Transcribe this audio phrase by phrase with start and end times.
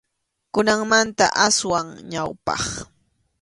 [0.53, 2.63] Kunanmanta aswan ñawpaq.